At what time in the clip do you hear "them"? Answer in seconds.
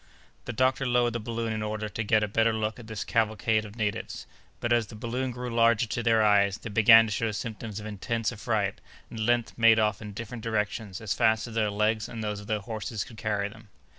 13.47-13.69